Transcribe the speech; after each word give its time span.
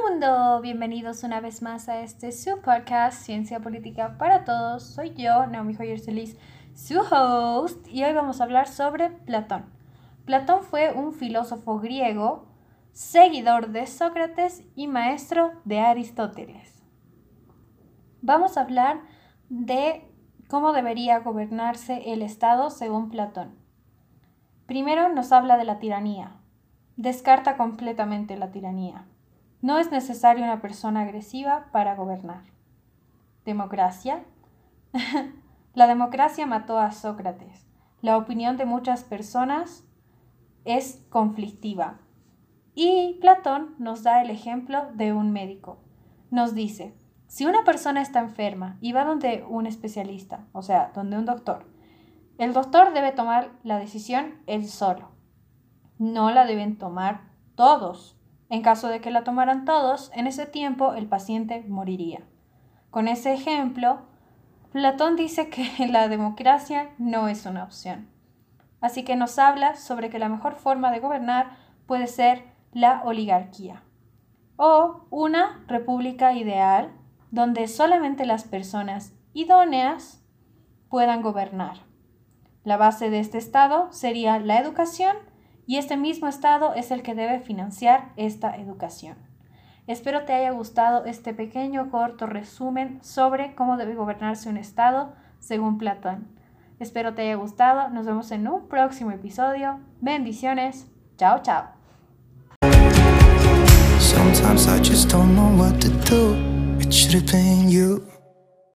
Mundo, 0.00 0.60
bienvenidos 0.62 1.22
una 1.22 1.40
vez 1.40 1.60
más 1.60 1.88
a 1.88 2.00
este 2.00 2.32
su 2.32 2.60
podcast 2.62 3.22
Ciencia 3.22 3.60
Política 3.60 4.16
para 4.16 4.44
Todos. 4.44 4.84
Soy 4.84 5.12
yo, 5.14 5.46
Naomi 5.46 5.74
Joyer 5.74 6.00
Celis, 6.00 6.36
su 6.74 6.98
host, 7.00 7.86
y 7.88 8.02
hoy 8.02 8.12
vamos 8.14 8.40
a 8.40 8.44
hablar 8.44 8.68
sobre 8.68 9.10
Platón. 9.10 9.66
Platón 10.24 10.62
fue 10.62 10.92
un 10.92 11.12
filósofo 11.12 11.78
griego, 11.78 12.46
seguidor 12.92 13.68
de 13.68 13.86
Sócrates 13.86 14.64
y 14.74 14.88
maestro 14.88 15.52
de 15.64 15.80
Aristóteles. 15.80 16.82
Vamos 18.22 18.56
a 18.56 18.62
hablar 18.62 19.02
de 19.50 20.08
cómo 20.48 20.72
debería 20.72 21.18
gobernarse 21.18 22.12
el 22.12 22.22
Estado 22.22 22.70
según 22.70 23.10
Platón. 23.10 23.56
Primero 24.66 25.10
nos 25.10 25.32
habla 25.32 25.58
de 25.58 25.64
la 25.64 25.78
tiranía. 25.78 26.32
Descarta 26.96 27.56
completamente 27.56 28.36
la 28.36 28.50
tiranía. 28.50 29.06
No 29.62 29.78
es 29.78 29.90
necesaria 29.90 30.44
una 30.44 30.60
persona 30.60 31.02
agresiva 31.02 31.68
para 31.72 31.94
gobernar. 31.94 32.42
Democracia. 33.44 34.24
la 35.74 35.86
democracia 35.86 36.46
mató 36.46 36.78
a 36.78 36.92
Sócrates. 36.92 37.64
La 38.00 38.16
opinión 38.18 38.56
de 38.56 38.66
muchas 38.66 39.04
personas 39.04 39.84
es 40.64 41.06
conflictiva. 41.08 42.00
Y 42.74 43.18
Platón 43.20 43.74
nos 43.78 44.02
da 44.02 44.20
el 44.20 44.30
ejemplo 44.30 44.88
de 44.94 45.12
un 45.12 45.30
médico. 45.32 45.78
Nos 46.30 46.54
dice, 46.54 46.94
si 47.28 47.46
una 47.46 47.62
persona 47.64 48.02
está 48.02 48.20
enferma 48.20 48.78
y 48.80 48.92
va 48.92 49.04
donde 49.04 49.44
un 49.48 49.66
especialista, 49.66 50.46
o 50.52 50.62
sea, 50.62 50.90
donde 50.94 51.16
un 51.16 51.24
doctor, 51.24 51.66
el 52.38 52.52
doctor 52.52 52.92
debe 52.92 53.12
tomar 53.12 53.52
la 53.62 53.78
decisión 53.78 54.42
él 54.46 54.66
solo. 54.66 55.10
No 55.98 56.32
la 56.32 56.46
deben 56.46 56.78
tomar 56.78 57.30
todos. 57.54 58.18
En 58.52 58.60
caso 58.60 58.88
de 58.88 59.00
que 59.00 59.10
la 59.10 59.24
tomaran 59.24 59.64
todos, 59.64 60.10
en 60.14 60.26
ese 60.26 60.44
tiempo 60.44 60.92
el 60.92 61.06
paciente 61.06 61.64
moriría. 61.66 62.20
Con 62.90 63.08
ese 63.08 63.32
ejemplo, 63.32 64.00
Platón 64.72 65.16
dice 65.16 65.48
que 65.48 65.86
la 65.88 66.08
democracia 66.08 66.90
no 66.98 67.28
es 67.28 67.46
una 67.46 67.64
opción. 67.64 68.10
Así 68.82 69.04
que 69.04 69.16
nos 69.16 69.38
habla 69.38 69.76
sobre 69.76 70.10
que 70.10 70.18
la 70.18 70.28
mejor 70.28 70.56
forma 70.56 70.90
de 70.90 71.00
gobernar 71.00 71.56
puede 71.86 72.06
ser 72.06 72.44
la 72.72 73.00
oligarquía 73.06 73.84
o 74.56 75.06
una 75.08 75.64
república 75.66 76.34
ideal 76.34 76.92
donde 77.30 77.68
solamente 77.68 78.26
las 78.26 78.44
personas 78.44 79.14
idóneas 79.32 80.22
puedan 80.90 81.22
gobernar. 81.22 81.78
La 82.64 82.76
base 82.76 83.08
de 83.08 83.20
este 83.20 83.38
Estado 83.38 83.90
sería 83.92 84.38
la 84.40 84.58
educación 84.58 85.16
y 85.66 85.78
este 85.78 85.96
mismo 85.96 86.28
Estado 86.28 86.74
es 86.74 86.90
el 86.90 87.02
que 87.02 87.14
debe 87.14 87.40
financiar 87.40 88.12
esta 88.16 88.56
educación. 88.56 89.16
Espero 89.86 90.24
te 90.24 90.32
haya 90.32 90.52
gustado 90.52 91.04
este 91.04 91.34
pequeño 91.34 91.90
corto 91.90 92.26
resumen 92.26 93.00
sobre 93.02 93.54
cómo 93.54 93.76
debe 93.76 93.94
gobernarse 93.94 94.48
un 94.48 94.56
Estado 94.56 95.12
según 95.40 95.78
Platón. 95.78 96.28
Espero 96.78 97.14
te 97.14 97.22
haya 97.22 97.36
gustado. 97.36 97.90
Nos 97.90 98.06
vemos 98.06 98.30
en 98.32 98.48
un 98.48 98.68
próximo 98.68 99.10
episodio. 99.10 99.80
Bendiciones. 100.00 100.86
Chao, 101.16 101.40
chao. 101.42 101.64
Sometimes 103.98 104.66
I 104.66 104.78
just 104.78 105.10
don't 105.10 105.34
know 105.34 105.56
what 105.56 105.80
to 105.80 105.88
do. 106.08 106.36
It 106.80 106.92
should 106.92 107.14
have 107.14 107.26
been 107.32 107.68
you. 107.68 108.21